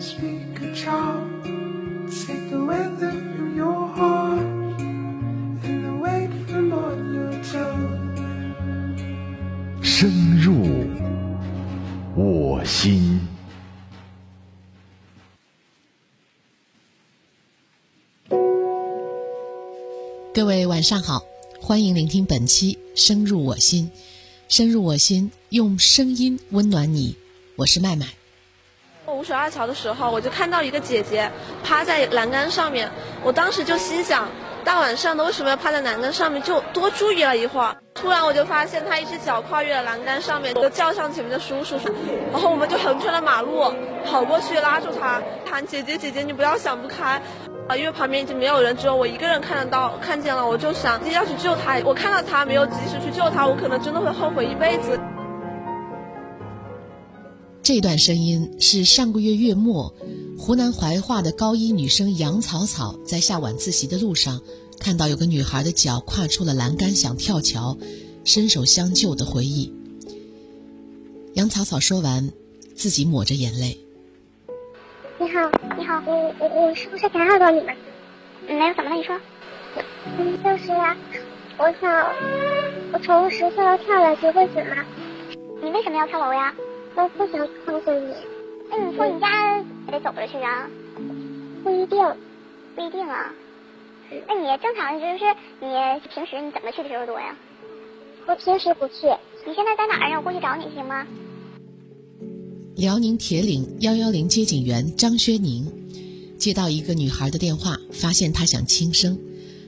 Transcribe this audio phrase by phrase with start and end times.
[0.00, 1.26] speak a child.
[2.08, 4.38] Take the weather from your heart
[5.64, 7.98] and the weight from on your tongue.
[9.82, 10.54] 深入
[12.14, 13.20] 我心。
[20.32, 21.24] 各位晚上好，
[21.60, 23.86] 欢迎聆听本期《深入我心》，
[24.48, 27.16] 深入我心，用声音温暖你。
[27.56, 28.17] 我是麦麦。
[29.18, 31.28] 五水二桥的时候，我就看到一个姐姐
[31.64, 32.88] 趴在栏杆上面，
[33.24, 34.28] 我当时就心想，
[34.64, 36.40] 大晚上的为什么要趴在栏杆上面？
[36.40, 37.74] 就多注意了一会儿。
[37.94, 41.74] 突然我就发现她一只脚跨越了栏杆上面，我就叫上前面的叔叔，
[42.30, 43.74] 然后我们就横穿了马路，
[44.06, 47.20] 跑过去拉住她，喊姐姐姐姐，你不要想不开。
[47.66, 51.76] 啊，因为旁边已经没有人，只有我一个人看得到，看见了，我就想要去救他。
[51.84, 54.98] 我看到他没有及时去救他，我可能真的会后悔一辈子。
[57.68, 59.92] 这段声音是上个月月末，
[60.38, 64.40] 湖南怀化的高一女生杨草草在下晚自习的路上，
[64.80, 67.76] 看到有个女孩的脚跨出了栏杆，想跳桥，
[68.24, 69.70] 伸手相救的回忆。
[71.34, 72.32] 杨草草说完，
[72.74, 73.78] 自己抹着眼泪。
[75.18, 77.76] 你好，你好，我我我是不是打扰到你们？
[78.48, 78.96] 没有，怎么了？
[78.96, 79.14] 你说。
[80.16, 80.96] 嗯，就是呀，
[81.58, 81.92] 我想，
[82.94, 84.82] 我从十四楼跳了，结会死吗？
[85.62, 86.54] 你为什么要跳楼呀？
[86.98, 88.12] 我不想告诉你。
[88.70, 90.68] 哎你说你家得走着去啊？
[91.62, 91.96] 不一定，
[92.74, 93.32] 不一定啊。
[94.26, 95.24] 那你正常就是
[95.60, 95.68] 你
[96.12, 97.36] 平时你怎么去的时候多呀？
[98.26, 99.06] 我平时不去。
[99.46, 100.18] 你现在在哪儿呀？
[100.18, 101.06] 我过去找你行吗？
[102.74, 105.66] 辽宁铁岭幺幺零接警员张薛宁
[106.36, 109.16] 接到一个女孩的电话，发现她想轻生，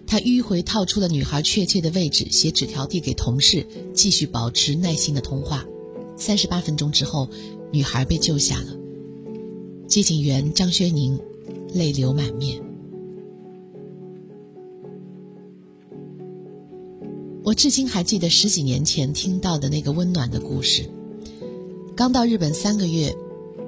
[0.04, 5.64] 他迂回套出了女孩确切的位置，写纸条递给同事，继续保持耐心的通话。
[6.20, 7.26] 三十八分钟之后，
[7.72, 8.76] 女孩被救下了。
[9.88, 11.18] 接警员张薛宁
[11.72, 12.62] 泪流满面。
[17.42, 20.88] 我至今还记得十几年前听到的那个温暖的故事。
[21.96, 23.16] 刚到日本三个月，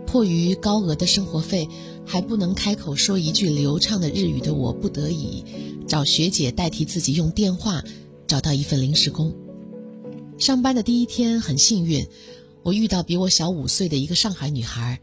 [0.07, 1.67] 迫于高额的生活费，
[2.05, 5.43] 还不能开口说一句流畅的日语的我，不得已
[5.89, 7.83] 找学姐代替自己用电话
[8.27, 9.35] 找到一份临时工。
[10.39, 12.07] 上班的第一天很幸运，
[12.63, 15.01] 我遇到比我小五岁的一个上海女孩，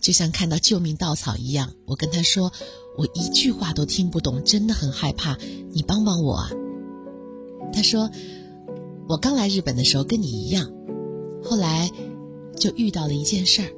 [0.00, 1.72] 就像看到救命稻草一样。
[1.86, 2.52] 我跟她说
[2.98, 5.38] ：“我一句话都听不懂，真的很害怕，
[5.72, 6.50] 你帮帮我啊！”
[7.72, 8.10] 她说
[9.08, 10.70] ：“我刚来日本的时候跟你一样，
[11.44, 11.90] 后来……”
[12.58, 13.72] 就遇到了一件事儿。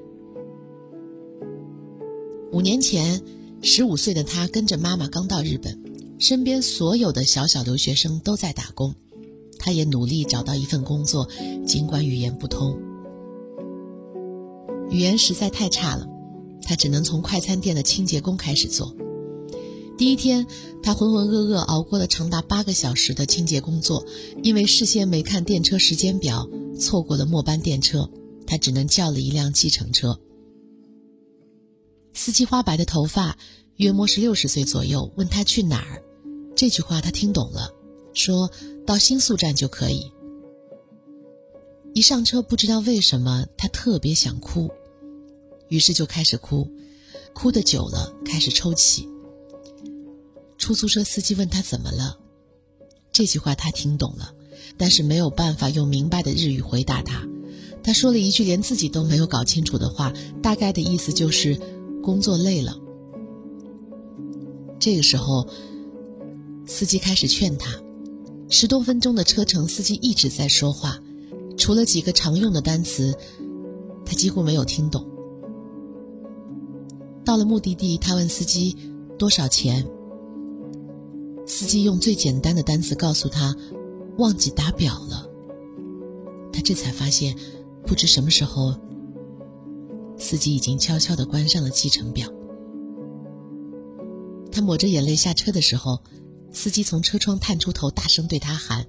[2.50, 3.22] 五年前，
[3.62, 5.80] 十五岁的他跟着妈妈刚到日本，
[6.18, 8.92] 身边所有的小小留学生都在打工，
[9.56, 11.28] 他也努力找到一份工作，
[11.64, 12.76] 尽管语言不通，
[14.92, 16.06] 语言实在太差了，
[16.62, 18.94] 他只能从快餐店的清洁工开始做。
[19.96, 20.46] 第一天，
[20.82, 24.04] 他浑浑噩噩熬过了长达八个小时的清洁工作，
[24.42, 26.46] 因为事先没看电车时间表，
[26.78, 28.08] 错过了末班电车。
[28.46, 30.20] 他只能叫了一辆计程车。
[32.12, 33.38] 司机花白的头发，
[33.76, 35.10] 约莫是六十岁左右。
[35.16, 36.02] 问他去哪儿，
[36.54, 37.72] 这句话他听懂了，
[38.12, 38.50] 说
[38.86, 40.12] 到新宿站就可以。
[41.94, 44.70] 一上车，不知道为什么他特别想哭，
[45.72, 46.70] 于是就开始哭，
[47.32, 49.08] 哭的久了开始抽泣。
[50.58, 52.18] 出租车司机问他怎么了，
[53.10, 54.34] 这句话他听懂了，
[54.76, 57.26] 但是没有办法用明白的日语回答他。
[57.82, 60.12] 他说了一句连自己都没有搞清楚的话，
[60.42, 61.58] 大概的意思就是
[62.02, 62.78] 工作累了。
[64.78, 65.48] 这个时候，
[66.66, 67.80] 司机开始劝他。
[68.50, 71.00] 十多分钟的车程，司机一直在说话，
[71.56, 73.16] 除了几个常用的单词，
[74.04, 75.10] 他几乎没有听懂。
[77.24, 78.76] 到了目的地，他问司机
[79.18, 79.86] 多少钱。
[81.46, 83.54] 司机用最简单的单词告诉他，
[84.18, 85.28] 忘记打表了。
[86.52, 87.36] 他这才发现。
[87.84, 88.78] 不知什么时候，
[90.16, 92.28] 司机已经悄悄的关上了计程表。
[94.52, 96.00] 他抹着眼泪下车的时候，
[96.52, 98.86] 司机从车窗探出头，大声对他喊：“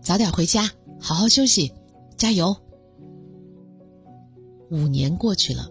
[0.00, 0.70] 早点回家，
[1.00, 1.72] 好好休息，
[2.16, 2.56] 加油。”
[4.70, 5.68] 五年过去了，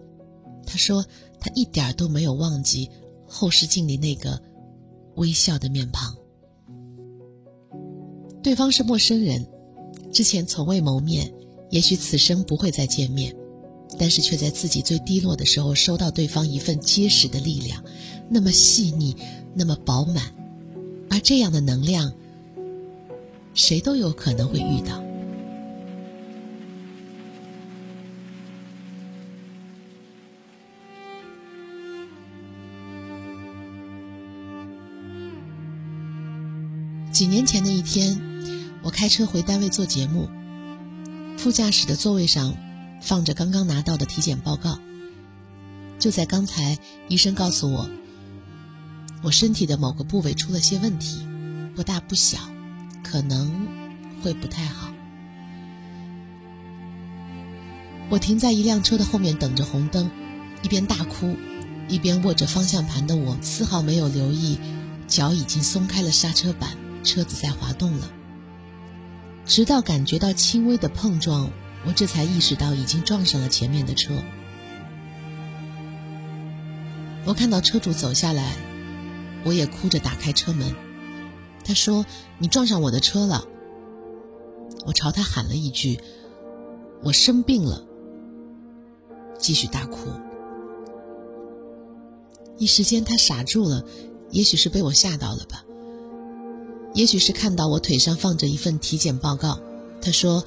[0.65, 1.05] 他说
[1.39, 2.89] 他一点都没有忘记
[3.25, 4.41] 后视镜里那个
[5.15, 6.15] 微笑的面庞。
[8.41, 9.45] 对方是陌生人，
[10.11, 11.31] 之前从未谋面。
[11.69, 13.35] 也许此生不会再见面，
[13.99, 17.83] 但是却在自己最低落的时候收到对方一份结实的力量，
[18.29, 19.13] 那么细腻，
[19.53, 20.33] 那么饱满，
[21.09, 22.09] 而这样的能量，
[23.53, 25.03] 谁都有可能会遇到。
[37.17, 38.21] 几年前的一天，
[38.83, 40.29] 我开车回单位做节目，
[41.35, 42.55] 副驾驶的座位上
[43.01, 44.77] 放着刚刚拿到的体检报告。
[45.97, 46.77] 就在刚才，
[47.07, 47.89] 医生告诉我，
[49.23, 51.25] 我身体的某个部位出了些问题，
[51.75, 52.37] 不大不小，
[53.03, 53.65] 可能
[54.21, 54.93] 会不太好。
[58.11, 60.07] 我停在一辆车的后面等着红灯，
[60.61, 61.35] 一边大哭，
[61.89, 64.59] 一边握着方向盘的我，丝毫没有留意，
[65.07, 66.77] 脚已经松开了刹车板。
[67.07, 68.11] 车子在滑动了，
[69.45, 71.49] 直到感觉到轻微的碰撞，
[71.85, 74.13] 我这才意识到已经撞上了前面的车。
[77.25, 78.57] 我看到车主走下来，
[79.45, 80.75] 我也哭着打开车门。
[81.63, 82.05] 他说
[82.39, 83.45] ：“你撞上我的车了。”
[84.85, 85.97] 我朝他喊了一句
[87.03, 87.85] ：“我生病了。”
[89.39, 90.09] 继续大哭。
[92.57, 93.83] 一时间他傻住了，
[94.31, 95.63] 也许是被我吓到了吧。
[96.97, 99.59] 也许是看到我腿上放着一份体检报告，
[100.01, 100.43] 他说：“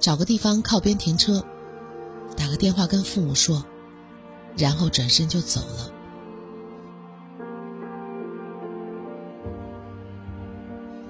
[0.00, 1.44] 找个地方靠边停车，
[2.34, 3.62] 打个电话跟父母说，
[4.56, 5.92] 然后转身就走了。”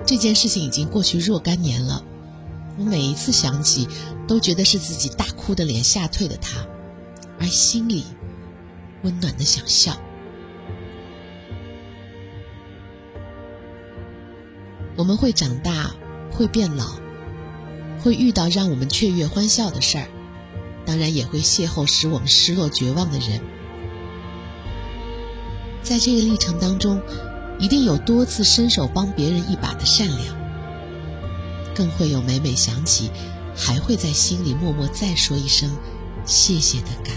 [0.04, 2.04] 这件事情已经过去若干年了，
[2.76, 3.86] 我每一次想起，
[4.26, 6.66] 都觉得是自己大哭的脸吓退了他，
[7.38, 8.02] 而心里
[9.04, 9.96] 温暖的想笑。
[14.96, 15.90] 我们会长大，
[16.30, 16.96] 会变老，
[18.00, 20.06] 会遇到让我们雀跃欢笑的事儿，
[20.84, 23.40] 当然也会邂逅使我们失落绝望的人。
[25.82, 27.00] 在这个历程当中，
[27.58, 30.36] 一定有多次伸手帮别人一把的善良，
[31.74, 33.10] 更会有每每想起，
[33.56, 35.70] 还会在心里默默再说一声
[36.26, 37.14] 谢谢的感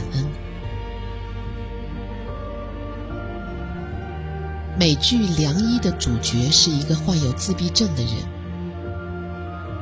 [4.78, 8.14] 美剧《良医》的主角是一个患有自闭症的人，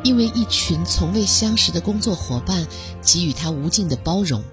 [0.04, 2.68] 因为一群从未相识的工作伙伴
[3.02, 4.44] 给予他无尽的包容，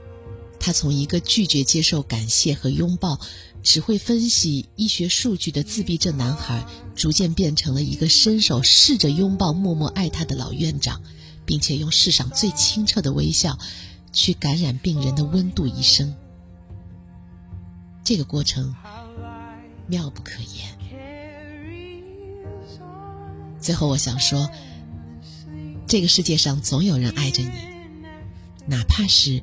[0.58, 3.20] 他从一个拒绝接受感谢和拥抱、
[3.62, 6.64] 只会分析医学数据的自闭症男孩，
[6.94, 11.02] 逐渐变成了一个伸手试着拥抱、默默爱他的老院长，
[11.44, 13.58] 并且用世上最清澈的微笑，
[14.10, 16.14] 去感染病人的温度一生。
[18.02, 18.74] 这个过程。
[19.90, 20.78] 妙不可言。
[23.60, 24.48] 最后，我想说，
[25.86, 27.50] 这个世界上总有人爱着你，
[28.66, 29.42] 哪怕是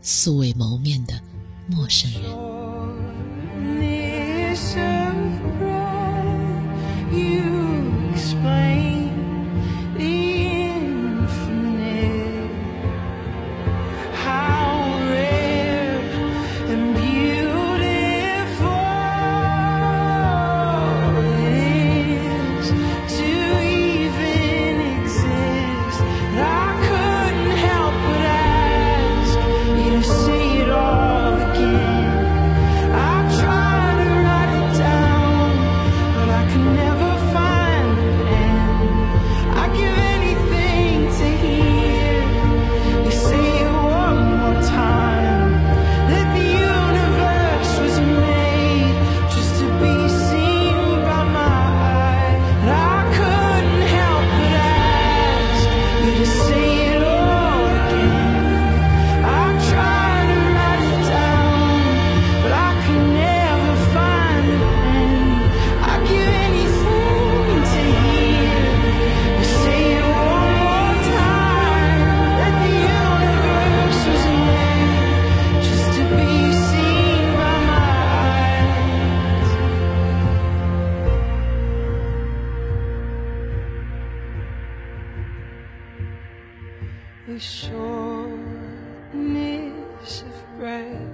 [0.00, 1.20] 素未谋面的
[1.66, 2.53] 陌生人。
[87.34, 88.32] the shortness
[90.22, 91.10] of breath.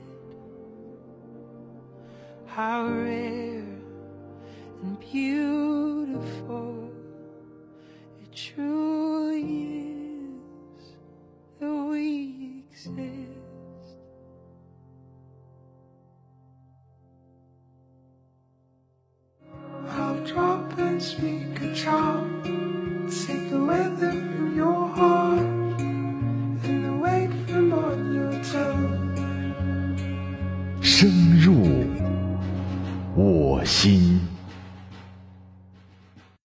[2.46, 3.66] how rare
[4.80, 6.90] and beautiful
[8.22, 8.93] it truly.
[30.81, 31.85] 深入
[33.15, 34.02] 我心。